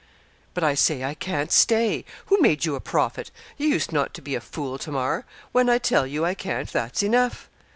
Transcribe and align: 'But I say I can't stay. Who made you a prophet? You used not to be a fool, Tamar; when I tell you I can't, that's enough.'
'But 0.55 0.63
I 0.63 0.73
say 0.73 1.03
I 1.03 1.13
can't 1.13 1.51
stay. 1.51 2.05
Who 2.25 2.41
made 2.41 2.65
you 2.65 2.73
a 2.73 2.79
prophet? 2.81 3.29
You 3.57 3.67
used 3.67 3.93
not 3.93 4.15
to 4.15 4.21
be 4.23 4.33
a 4.33 4.41
fool, 4.41 4.79
Tamar; 4.79 5.25
when 5.51 5.69
I 5.69 5.77
tell 5.77 6.07
you 6.07 6.25
I 6.25 6.33
can't, 6.33 6.67
that's 6.73 7.03
enough.' 7.03 7.47